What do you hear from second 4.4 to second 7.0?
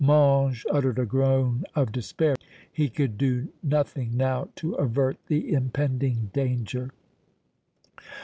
to avert the impending danger.